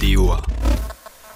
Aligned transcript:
DOA. 0.00 0.40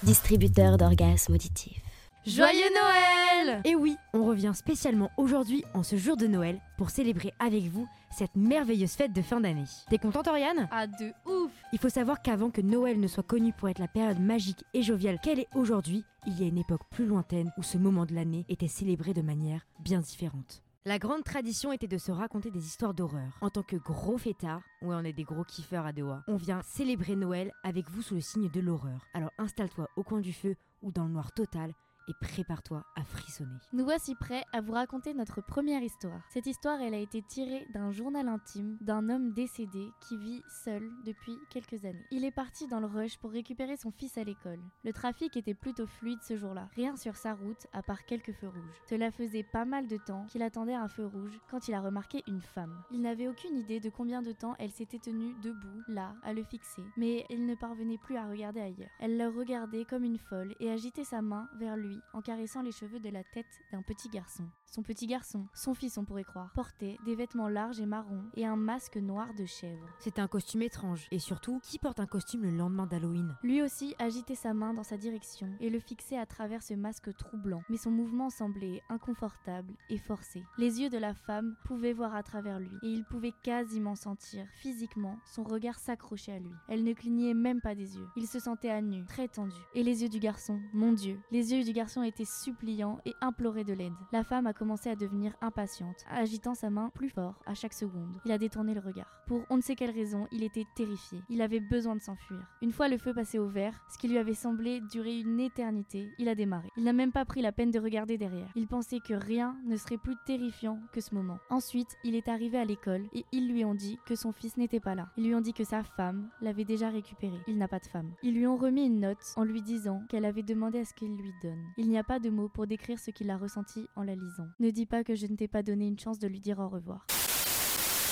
Distributeur 0.03 0.79
d'orgasmes 0.79 1.34
auditifs. 1.34 1.83
Joyeux 2.27 2.71
Noël 2.75 3.61
Et 3.67 3.75
oui, 3.75 3.97
on 4.15 4.25
revient 4.25 4.52
spécialement 4.54 5.11
aujourd'hui 5.18 5.63
en 5.75 5.83
ce 5.83 5.97
jour 5.97 6.17
de 6.17 6.26
Noël 6.26 6.58
pour 6.79 6.89
célébrer 6.89 7.34
avec 7.39 7.65
vous 7.65 7.87
cette 8.16 8.34
merveilleuse 8.34 8.93
fête 8.93 9.12
de 9.12 9.21
fin 9.21 9.41
d'année. 9.41 9.64
T'es 9.91 9.98
contente 9.98 10.29
Oriane? 10.29 10.68
Ah 10.71 10.87
de 10.87 11.12
ouf 11.27 11.50
Il 11.74 11.79
faut 11.79 11.91
savoir 11.91 12.23
qu'avant 12.23 12.48
que 12.48 12.62
Noël 12.62 12.98
ne 12.98 13.09
soit 13.09 13.23
connu 13.27 13.52
pour 13.52 13.68
être 13.68 13.79
la 13.79 13.88
période 13.88 14.20
magique 14.20 14.64
et 14.72 14.82
joviale 14.82 15.18
qu'elle 15.22 15.41
est 15.41 15.48
aujourd'hui, 15.54 16.02
il 16.27 16.41
y 16.41 16.45
a 16.45 16.48
une 16.48 16.59
époque 16.59 16.88
plus 16.91 17.04
lointaine 17.04 17.52
où 17.59 17.62
ce 17.62 17.77
moment 17.77 18.06
de 18.06 18.14
l'année 18.14 18.46
était 18.48 18.68
célébré 18.68 19.12
de 19.12 19.22
manière 19.22 19.66
bien 19.80 20.00
différente. 20.00 20.63
La 20.87 20.98
grande 20.98 21.25
tradition 21.25 21.73
était 21.73 21.87
de 21.87 21.96
se 21.96 22.12
raconter 22.12 22.51
des 22.51 22.66
histoires 22.66 22.93
d'horreur. 22.93 23.39
En 23.41 23.48
tant 23.48 23.62
que 23.62 23.77
gros 23.77 24.19
fêtards, 24.19 24.61
ouais 24.83 24.95
on 24.95 25.03
est 25.03 25.14
des 25.14 25.25
gros 25.25 25.43
kiffeurs 25.43 25.87
à 25.87 25.95
Doha, 25.95 26.23
on 26.29 26.37
vient 26.37 26.61
célébrer 26.61 27.16
Noël 27.16 27.52
avec 27.62 27.88
vous 27.88 28.02
sous 28.02 28.16
le 28.16 28.20
signe 28.20 28.51
de 28.51 28.61
l'horreur. 28.61 29.06
Alors 29.15 29.30
installe-toi 29.39 29.89
au 29.97 30.02
coin 30.02 30.20
du 30.20 30.34
feu 30.34 30.56
ou 30.83 30.92
dans 30.92 31.05
le 31.05 31.12
noir 31.12 31.33
total 31.33 31.73
et 32.08 32.14
prépare-toi 32.20 32.84
à 32.96 33.04
frissonner. 33.04 33.58
Nous 33.72 33.84
voici 33.84 34.14
prêts 34.14 34.44
à 34.52 34.60
vous 34.60 34.72
raconter 34.72 35.14
notre 35.14 35.40
première 35.40 35.82
histoire. 35.82 36.20
Cette 36.30 36.46
histoire, 36.46 36.80
elle 36.80 36.94
a 36.94 36.98
été 36.98 37.22
tirée 37.22 37.66
d'un 37.72 37.90
journal 37.90 38.28
intime 38.28 38.77
d'un 38.80 39.08
homme 39.08 39.32
décédé 39.32 39.88
qui 40.00 40.16
vit 40.16 40.42
seul 40.64 40.90
depuis 41.04 41.36
quelques 41.50 41.84
années. 41.84 42.04
Il 42.10 42.24
est 42.24 42.30
parti 42.30 42.66
dans 42.66 42.80
le 42.80 42.86
rush 42.86 43.18
pour 43.18 43.30
récupérer 43.30 43.77
son 43.77 43.90
fils 43.90 44.18
à 44.18 44.24
l'école. 44.24 44.60
Le 44.84 44.92
trafic 44.92 45.36
était 45.36 45.54
plutôt 45.54 45.86
fluide 45.86 46.22
ce 46.22 46.36
jour-là. 46.36 46.68
Rien 46.74 46.96
sur 46.96 47.16
sa 47.16 47.34
route 47.34 47.66
à 47.72 47.82
part 47.82 48.05
quelques 48.05 48.32
feux 48.32 48.48
rouges. 48.48 48.82
Cela 48.88 49.10
faisait 49.10 49.42
pas 49.42 49.64
mal 49.64 49.86
de 49.86 49.96
temps 49.96 50.27
qu'il 50.27 50.42
attendait 50.42 50.74
un 50.74 50.88
feu 50.88 51.06
rouge 51.06 51.38
quand 51.50 51.68
il 51.68 51.74
a 51.74 51.80
remarqué 51.80 52.22
une 52.27 52.41
femme. 52.41 52.82
Il 52.91 53.02
n'avait 53.02 53.28
aucune 53.28 53.56
idée 53.56 53.80
de 53.80 53.91
combien 53.91 54.22
de 54.22 54.32
temps 54.32 54.55
elle 54.58 54.70
s'était 54.70 54.98
tenue 54.98 55.34
debout, 55.42 55.82
là, 55.88 56.14
à 56.22 56.32
le 56.32 56.44
fixer, 56.44 56.82
mais 56.96 57.24
il 57.30 57.46
ne 57.46 57.55
parvenait 57.55 57.98
plus 57.98 58.16
à 58.16 58.28
regarder 58.28 58.60
ailleurs. 58.60 58.91
Elle 59.00 59.18
le 59.18 59.28
regardait 59.28 59.84
comme 59.84 60.05
une 60.05 60.18
folle 60.18 60.55
et 60.61 60.70
agitait 60.70 61.05
sa 61.05 61.22
main 61.22 61.48
vers 61.58 61.77
lui 61.77 61.94
en 62.12 62.20
caressant 62.20 62.62
les 62.62 62.73
cheveux 62.73 63.00
de 63.00 63.09
la 63.09 63.25
tête 63.25 63.61
d'un 63.73 63.83
petit 63.83 64.09
garçon. 64.09 64.45
Son 64.67 64.83
petit 64.83 65.06
garçon, 65.06 65.47
son 65.55 65.75
fils 65.75 65.98
on 65.98 66.05
pourrait 66.05 66.25
croire, 66.25 66.51
portait 66.53 66.98
des 67.05 67.14
vêtements 67.14 67.48
larges 67.48 67.78
et 67.78 67.86
marrons 67.86 68.25
et 68.34 68.45
un 68.45 68.56
masque 68.56 68.97
noir 68.97 69.33
de 69.34 69.45
chèvre. 69.45 69.86
C'était 70.01 70.20
un 70.20 70.27
costume 70.27 70.62
étrange. 70.62 71.06
Et 71.12 71.20
surtout, 71.20 71.61
qui 71.62 71.78
porte 71.78 72.01
un 72.01 72.06
costume 72.06 72.42
le 72.42 72.51
lendemain 72.51 72.86
d'Halloween? 72.86 73.36
Lui 73.42 73.62
aussi 73.62 73.95
agitait 73.98 74.34
sa 74.34 74.53
main 74.53 74.75
dans 74.75 74.83
sa 74.83 74.97
direction 74.97 75.48
et 75.61 75.70
le 75.70 75.78
fixait 75.78 76.19
à 76.19 76.27
travers 76.27 76.62
ce 76.62 76.75
masque 76.75 77.14
troublant, 77.17 77.62
mais 77.69 77.77
son 77.77 77.92
mouvement 77.92 78.31
semblait 78.31 78.83
inconfortable 78.89 79.75
et 79.91 79.98
forcé. 79.98 80.42
Les 80.58 80.81
yeux 80.81 80.91
de 80.91 80.98
la 80.98 81.14
femme 81.14 81.55
pouvaient 81.64 81.92
voir 81.92 82.14
à 82.14 82.25
travers 82.25 82.58
lui 82.58 82.75
et 82.83 82.89
il 82.89 83.05
pouvait 83.05 83.34
quasiment 83.45 83.95
sentir 83.95 84.45
physiquement 84.56 85.19
son 85.25 85.45
regard 85.45 85.79
s'accrocher 85.79 86.33
à 86.33 86.39
lui. 86.41 86.51
Elle 86.69 86.83
ne 86.83 86.92
clignait 86.95 87.34
même 87.34 87.61
pas 87.61 87.77
des 87.77 87.97
yeux. 87.97 88.08
Il 88.17 88.27
se 88.27 88.41
sentait 88.41 88.70
à 88.70 88.83
nu, 88.83 89.05
très 89.05 89.29
tendu. 89.29 89.55
Et 89.75 89.84
les 89.84 90.03
yeux 90.03 90.08
du 90.08 90.19
garçon, 90.19 90.61
mon 90.73 90.92
Dieu, 90.92 91.20
les 91.31 91.53
yeux 91.53 91.62
du 91.62 91.73
garçon 91.73 91.83
étaient 92.04 92.24
suppliants 92.24 92.98
et 93.04 93.14
imploraient 93.20 93.64
de 93.64 93.72
l'aide. 93.72 93.92
La 94.12 94.24
femme 94.24 94.46
a 94.46 94.52
commencé 94.52 94.90
à 94.90 94.96
devenir 94.96 95.34
impatiente, 95.40 96.04
agitant 96.08 96.54
sa 96.54 96.70
main 96.70 96.90
plus 96.94 97.08
fort 97.08 97.34
à 97.46 97.54
chaque 97.54 97.72
seconde. 97.72 98.10
Il 98.24 98.32
a 98.32 98.38
détourné 98.38 98.74
le 98.74 98.80
regard. 98.80 99.10
Pour 99.27 99.42
on 99.50 99.56
ne 99.56 99.62
sait 99.62 99.74
quelle 99.74 99.90
raison, 99.90 100.27
il 100.32 100.42
était 100.42 100.66
terrifié. 100.74 101.18
Il 101.30 101.40
avait 101.40 101.60
besoin 101.60 101.96
de 101.96 102.00
s'enfuir. 102.00 102.40
Une 102.62 102.72
fois 102.72 102.88
le 102.88 102.98
feu 102.98 103.14
passé 103.14 103.38
au 103.38 103.48
vert, 103.48 103.84
ce 103.90 103.98
qui 103.98 104.08
lui 104.08 104.18
avait 104.18 104.34
semblé 104.34 104.80
durer 104.80 105.18
une 105.18 105.40
éternité, 105.40 106.10
il 106.18 106.28
a 106.28 106.34
démarré. 106.34 106.68
Il 106.77 106.84
n'a 106.84 106.92
même 106.92 107.12
pas 107.12 107.24
pris 107.24 107.40
la 107.42 107.52
peine 107.52 107.70
de 107.70 107.78
regarder 107.78 108.18
derrière. 108.18 108.50
Il 108.55 108.66
pensait 108.66 109.00
que 109.00 109.14
rien 109.14 109.56
ne 109.64 109.77
serait 109.77 109.98
plus 109.98 110.16
terrifiant 110.27 110.78
que 110.92 111.00
ce 111.00 111.14
moment. 111.14 111.38
Ensuite, 111.50 111.96
il 112.05 112.14
est 112.14 112.28
arrivé 112.28 112.58
à 112.58 112.64
l'école 112.64 113.06
et 113.12 113.24
ils 113.32 113.48
lui 113.48 113.64
ont 113.64 113.74
dit 113.74 113.98
que 114.06 114.16
son 114.16 114.32
fils 114.32 114.56
n'était 114.56 114.80
pas 114.80 114.94
là. 114.94 115.08
Ils 115.16 115.27
lui 115.27 115.34
ont 115.34 115.40
dit 115.40 115.52
que 115.52 115.64
sa 115.64 115.82
femme 115.82 116.28
l'avait 116.40 116.64
déjà 116.64 116.88
récupéré. 116.90 117.38
Il 117.46 117.58
n'a 117.58 117.68
pas 117.68 117.78
de 117.78 117.86
femme. 117.86 118.12
Ils 118.22 118.34
lui 118.34 118.46
ont 118.46 118.56
remis 118.56 118.86
une 118.86 119.00
note 119.00 119.34
en 119.36 119.44
lui 119.44 119.62
disant 119.62 120.02
qu'elle 120.08 120.24
avait 120.24 120.42
demandé 120.42 120.80
à 120.80 120.84
ce 120.84 120.94
qu'il 120.94 121.16
lui 121.16 121.32
donne. 121.42 121.62
Il 121.77 121.89
n'y 121.89 121.98
a 121.98 122.05
pas 122.05 122.20
de 122.20 122.30
mots 122.30 122.48
pour 122.48 122.67
décrire 122.67 122.98
ce 122.98 123.11
qu'il 123.11 123.30
a 123.30 123.36
ressenti 123.36 123.89
en 123.96 124.05
la 124.05 124.14
lisant. 124.14 124.46
Ne 124.61 124.70
dis 124.70 124.86
pas 124.86 125.02
que 125.02 125.14
je 125.14 125.27
ne 125.27 125.35
t'ai 125.35 125.48
pas 125.48 125.62
donné 125.62 125.89
une 125.89 125.98
chance 125.98 126.18
de 126.18 126.29
lui 126.29 126.40
dire 126.40 126.61
au 126.61 126.68
revoir. 126.68 127.07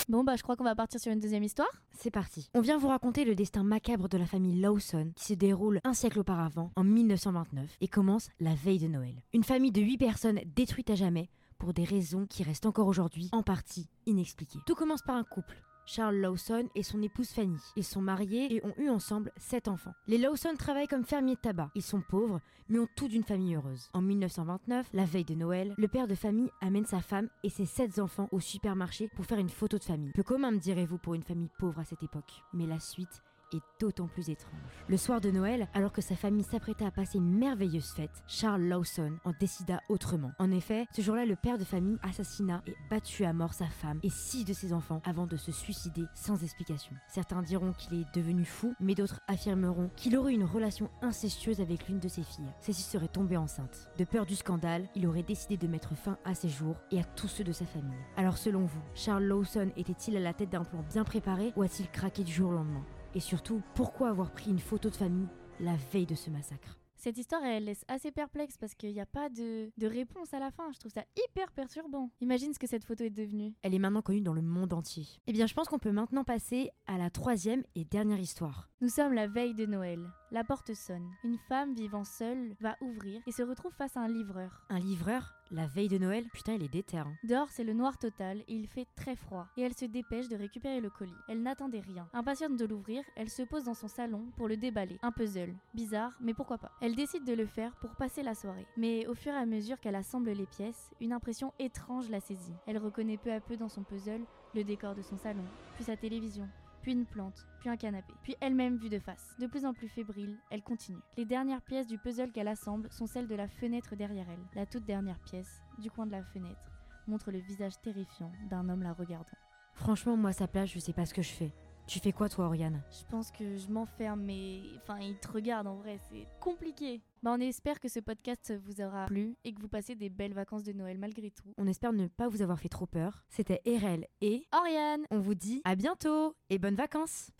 Bon 0.09 0.25
bah 0.25 0.35
je 0.37 0.43
crois 0.43 0.57
qu'on 0.57 0.65
va 0.65 0.75
partir 0.75 0.99
sur 0.99 1.13
une 1.13 1.21
deuxième 1.21 1.45
histoire. 1.45 1.69
C'est 1.93 2.11
parti. 2.11 2.51
On 2.55 2.61
vient 2.61 2.77
vous 2.77 2.89
raconter 2.89 3.25
le 3.25 3.37
destin 3.37 3.63
macabre 3.63 4.09
de 4.09 4.19
la 4.19 4.27
famille 4.27 4.61
Lawson 4.61 5.13
qui 5.15 5.27
se 5.27 5.35
déroule 5.35 5.81
un 5.85 5.95
siècle 5.95 6.19
auparavant, 6.19 6.73
en 6.75 6.83
1929, 6.83 7.77
et 7.81 7.89
commence 7.89 8.29
la 8.41 8.55
veille 8.55 8.81
de 8.81 8.89
Noël. 8.89 9.15
Une 9.33 9.45
famille 9.45 9.71
de 9.71 9.81
8 9.81 9.99
personnes 9.99 10.41
détruite 10.57 10.91
à 10.91 10.97
jamais 10.97 11.31
pour 11.59 11.73
des 11.73 11.85
raisons 11.85 12.27
qui 12.27 12.43
restent 12.43 12.67
encore 12.67 12.89
aujourd'hui 12.89 13.29
en 13.31 13.45
partie 13.45 13.89
inexpliquées. 14.07 14.59
Tout 14.67 14.75
commence 14.75 15.03
par 15.03 15.15
un 15.15 15.23
couple. 15.23 15.63
Charles 15.87 16.17
Lawson 16.17 16.69
et 16.75 16.83
son 16.83 17.03
épouse 17.03 17.31
Fanny. 17.31 17.59
Ils 17.77 17.85
sont 17.85 18.03
mariés 18.03 18.55
et 18.55 18.65
ont 18.65 18.75
eu 18.79 18.89
ensemble 18.89 19.33
sept 19.37 19.69
enfants. 19.69 19.95
Les 20.07 20.19
Lawson 20.19 20.55
travaillent 20.59 20.89
comme 20.89 21.05
fermiers 21.05 21.35
de 21.35 21.41
tabac. 21.41 21.71
Ils 21.75 21.83
sont 21.83 22.03
pauvres, 22.03 22.41
mais 22.69 22.79
ont 22.79 22.89
tout 22.97 23.09
d'une 23.09 23.25
famille 23.25 23.55
heureuse. 23.55 23.89
En 23.93 24.03
1929, 24.03 24.89
la 24.93 25.05
veille 25.05 25.25
de 25.25 25.35
Noël, 25.35 25.75
le 25.77 25.89
père 25.89 26.07
de 26.07 26.15
famille 26.15 26.51
amène 26.61 26.87
sa 26.87 27.01
femme 27.01 27.29
et 27.43 27.51
ses 27.51 27.67
sept 27.67 27.99
enfants 27.99 28.29
au 28.33 28.41
supermarché 28.41 29.09
pour 29.15 29.27
faire 29.27 29.39
une 29.39 29.49
photo 29.49 29.79
de 29.79 29.85
famille. 29.85 30.13
Peu 30.13 30.23
commun, 30.23 30.53
me 30.53 30.59
direz-vous, 30.59 30.99
pour 30.99 31.15
une 31.15 31.23
famille 31.23 31.51
pauvre 31.59 31.81
à 31.81 31.85
cette 31.85 32.03
époque. 32.03 32.43
Mais 32.53 32.67
la 32.67 32.79
suite 32.79 33.23
est 33.57 33.63
d'autant 33.81 34.07
plus 34.07 34.31
étrange. 34.31 34.53
Le 34.89 34.97
soir 34.97 35.21
de 35.21 35.31
Noël, 35.31 35.69
alors 35.75 35.93
que 35.93 36.03
sa 36.03 36.17
famille 36.17 36.45
s'apprêtait 36.45 36.85
à 36.85 36.91
passer 36.91 37.19
une 37.19 37.39
merveilleuse 37.39 37.93
fête, 37.93 38.23
Charles 38.27 38.63
Lawson 38.63 39.17
en 39.25 39.33
décida 39.39 39.81
autrement. 39.89 40.33
En 40.39 40.51
effet, 40.51 40.87
ce 40.95 41.03
jour-là, 41.03 41.27
le 41.27 41.37
père 41.37 41.59
de 41.59 41.65
famille 41.65 41.99
assassina 42.03 42.63
et 42.67 42.75
battu 42.91 43.25
à 43.25 43.33
mort 43.33 43.55
sa 43.55 43.67
femme 43.67 44.01
et 44.03 44.11
six 44.11 44.45
de 44.45 44.53
ses 44.53 44.73
enfants 44.73 45.03
avant 45.05 45.27
de 45.27 45.37
se 45.37 45.53
suicider 45.53 46.05
sans 46.15 46.43
explication. 46.43 46.95
Certains 47.09 47.43
diront 47.43 47.73
qu'il 47.73 48.01
est 48.01 48.15
devenu 48.15 48.45
fou, 48.45 48.75
mais 48.81 48.95
d'autres 48.95 49.21
affirmeront 49.29 49.91
qu'il 49.97 50.17
aurait 50.17 50.35
une 50.35 50.45
relation 50.45 50.91
incestueuse 51.03 51.61
avec 51.61 51.89
l'une 51.89 52.01
de 52.01 52.09
ses 52.09 52.23
filles. 52.23 52.53
Celle-ci 52.61 52.83
serait 52.83 53.09
tombée 53.09 53.37
enceinte. 53.37 53.89
De 53.99 54.05
peur 54.05 54.27
du 54.27 54.35
scandale, 54.35 54.89
il 54.95 55.07
aurait 55.07 55.23
décidé 55.23 55.57
de 55.57 55.67
mettre 55.67 55.95
fin 55.95 56.19
à 56.25 56.35
ses 56.35 56.49
jours 56.49 56.77
et 56.91 57.01
à 57.01 57.05
tous 57.05 57.29
ceux 57.29 57.45
de 57.45 57.53
sa 57.53 57.67
famille. 57.67 57.93
Alors 58.17 58.39
selon 58.39 58.65
vous, 58.65 58.83
Charles 58.95 59.25
Lawson 59.25 59.71
était-il 59.77 60.17
à 60.17 60.21
la 60.21 60.33
tête 60.33 60.51
d'un 60.51 60.65
plan 60.65 60.83
bien 60.83 61.05
préparé 61.05 61.53
ou 61.57 61.63
a-t-il 61.63 61.89
craqué 61.91 62.25
du 62.25 62.33
jour 62.33 62.51
au 62.51 62.55
lendemain? 62.55 62.85
Et 63.15 63.21
surtout, 63.21 63.63
pourquoi 63.75 64.09
avoir 64.09 64.31
pris 64.33 64.51
une 64.51 64.59
photo 64.59 64.89
de 64.91 64.97
famille 64.97 65.29
la 65.61 65.77
veille 65.93 66.07
de 66.07 66.15
ce 66.15 66.31
massacre 66.31 66.79
Cette 66.97 67.19
histoire, 67.19 67.45
elle 67.45 67.67
laisse 67.67 67.85
assez 67.89 68.11
perplexe 68.11 68.57
parce 68.59 68.75
qu'il 68.75 68.93
n'y 68.93 69.01
a 69.01 69.07
pas 69.07 69.29
de, 69.29 69.71
de 69.77 69.87
réponse 69.87 70.33
à 70.33 70.39
la 70.39 70.51
fin. 70.51 70.71
Je 70.73 70.79
trouve 70.79 70.93
ça 70.93 71.05
hyper 71.17 71.53
perturbant. 71.53 72.11
Imagine 72.21 72.53
ce 72.55 72.59
que 72.59 72.67
cette 72.67 72.85
photo 72.85 73.05
est 73.05 73.11
devenue. 73.11 73.55
Elle 73.63 73.75
est 73.75 73.79
maintenant 73.79 74.03
connue 74.03 74.23
dans 74.23 74.33
le 74.33 74.43
monde 74.43 74.73
entier. 74.73 75.07
Eh 75.27 75.33
bien, 75.33 75.47
je 75.47 75.55
pense 75.55 75.69
qu'on 75.69 75.79
peut 75.79 75.93
maintenant 75.93 76.25
passer 76.25 76.71
à 76.87 76.99
la 76.99 77.11
troisième 77.11 77.63
et 77.75 77.85
dernière 77.85 78.19
histoire. 78.21 78.69
Nous 78.81 78.89
sommes 78.89 79.13
la 79.13 79.27
veille 79.29 79.55
de 79.55 79.67
Noël. 79.67 80.01
La 80.31 80.43
porte 80.43 80.73
sonne. 80.75 81.09
Une 81.23 81.39
femme 81.49 81.75
vivant 81.75 82.05
seule 82.05 82.55
va 82.61 82.77
ouvrir 82.81 83.21
et 83.27 83.33
se 83.33 83.43
retrouve 83.43 83.73
face 83.75 83.97
à 83.97 84.01
un 84.01 84.09
livreur. 84.09 84.65
Un 84.71 84.79
livreur 84.81 85.35
La 85.55 85.67
veille 85.67 85.89
de 85.89 85.99
Noël 85.99 86.25
Putain, 86.33 86.55
il 86.55 86.63
est 86.63 86.69
déter. 86.69 86.97
hein. 86.97 87.13
Dehors, 87.25 87.51
c'est 87.51 87.63
le 87.63 87.75
noir 87.75 87.99
total 87.99 88.39
et 88.49 88.55
il 88.55 88.67
fait 88.67 88.87
très 88.97 89.15
froid. 89.15 89.47
Et 89.59 89.61
elle 89.61 89.75
se 89.75 89.85
dépêche 89.85 90.29
de 90.29 90.37
récupérer 90.37 90.81
le 90.81 90.89
colis. 90.89 91.13
Elle 91.29 91.43
n'attendait 91.43 91.81
rien. 91.81 92.09
Impatiente 92.15 92.57
de 92.57 92.65
l'ouvrir, 92.65 93.05
elle 93.17 93.29
se 93.29 93.43
pose 93.43 93.65
dans 93.65 93.75
son 93.75 93.89
salon 93.89 94.25
pour 94.39 94.49
le 94.49 94.57
déballer. 94.57 94.99
Un 95.03 95.13
puzzle. 95.13 95.55
Bizarre, 95.75 96.17
mais 96.23 96.33
pourquoi 96.33 96.57
pas. 96.57 96.73
Elle 96.81 96.97
décide 96.97 97.25
de 97.27 97.35
le 97.35 97.45
faire 97.45 97.77
pour 97.77 97.91
passer 97.97 98.23
la 98.23 98.35
soirée. 98.35 98.67
Mais 98.79 99.07
au 99.07 99.15
fur 99.15 99.35
et 99.35 99.37
à 99.37 99.45
mesure 99.45 99.79
qu'elle 99.79 99.95
assemble 99.95 100.31
les 100.31 100.47
pièces, 100.47 100.91
une 101.03 101.13
impression 101.13 101.53
étrange 101.59 102.09
la 102.09 102.21
saisit. 102.21 102.55
Elle 102.67 102.79
reconnaît 102.79 103.19
peu 103.19 103.31
à 103.31 103.41
peu 103.41 103.59
dans 103.59 103.69
son 103.69 103.83
puzzle 103.83 104.25
le 104.55 104.65
décor 104.65 104.95
de 104.95 105.03
son 105.03 105.17
salon, 105.19 105.45
puis 105.75 105.85
sa 105.85 105.97
télévision, 105.97 106.47
puis 106.83 106.93
une 106.93 107.07
plante, 107.07 107.47
puis 107.61 107.71
un 107.71 107.77
canapé, 107.77 108.13
puis 108.23 108.37
elle-même 108.41 108.77
vue 108.77 108.89
de 108.89 108.99
face. 108.99 109.35
De 109.39 109.47
plus 109.47 109.65
en 109.65 109.73
plus 109.73 109.89
fébrile, 109.89 110.37
elle 110.51 110.63
continue. 110.63 111.01
Les 111.17 111.25
dernières 111.25 111.63
pièces 111.63 111.87
du 111.87 111.97
puzzle 111.97 112.33
qu'elle 112.33 112.49
assemble 112.49 112.91
sont 112.91 113.07
celles 113.07 113.29
de 113.29 113.35
la 113.35 113.49
fenêtre 113.49 113.97
derrière 113.97 114.29
elle. 114.29 114.45
La 114.55 114.67
toute 114.67 114.85
dernière 114.85 115.21
pièce, 115.21 115.63
du 115.79 115.91
coin 115.91 116.07
de 116.07 116.13
la 116.13 116.25
fenêtre, 116.25 116.71
montre 117.07 117.31
le 117.31 117.39
visage 117.39 117.81
terrifiant 117.81 118.33
d'un 118.51 118.69
homme 118.69 118.83
la 118.83 118.93
regardant. 118.93 119.39
Franchement, 119.75 120.17
moi, 120.17 120.33
sa 120.33 120.47
place, 120.47 120.71
je 120.71 120.79
sais 120.79 120.93
pas 120.93 121.07
ce 121.07 121.15
que 121.15 121.23
je 121.23 121.33
fais. 121.33 121.53
Tu 121.87 121.99
fais 121.99 122.13
quoi, 122.13 122.29
toi, 122.29 122.47
Oriane? 122.47 122.81
Je 122.91 123.05
pense 123.11 123.31
que 123.31 123.57
je 123.57 123.69
m'enferme, 123.69 124.23
mais 124.23 124.61
enfin, 124.77 124.99
il 125.01 125.17
te 125.17 125.29
regarde 125.29 125.67
en 125.67 125.77
vrai, 125.77 125.99
c'est 126.11 126.27
compliqué. 126.41 127.03
Bah, 127.23 127.33
on 127.37 127.41
espère 127.41 127.81
que 127.81 127.89
ce 127.89 128.01
podcast 128.01 128.53
vous 128.65 128.81
aura 128.81 129.07
plu 129.07 129.37
et 129.45 129.53
que 129.53 129.61
vous 129.61 129.69
passez 129.69 129.95
des 129.95 130.09
belles 130.09 130.33
vacances 130.33 130.63
de 130.63 130.73
Noël 130.73 130.99
malgré 130.99 131.31
tout. 131.31 131.53
On 131.59 131.67
espère 131.67 131.93
ne 131.93 132.07
pas 132.07 132.29
vous 132.29 132.43
avoir 132.43 132.59
fait 132.59 132.69
trop 132.69 132.87
peur. 132.87 133.25
C'était 133.29 133.61
Erel 133.65 134.07
et 134.21 134.47
Oriane 134.53 135.03
on 135.11 135.19
vous 135.19 135.35
dit 135.35 135.61
à 135.65 135.75
bientôt 135.77 136.35
et 136.51 136.59
bonnes 136.59 136.75
vacances 136.75 137.31